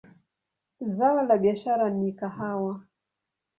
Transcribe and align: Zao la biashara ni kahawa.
Zao 0.89 1.21
la 1.25 1.37
biashara 1.37 1.89
ni 1.89 2.11
kahawa. 2.13 2.83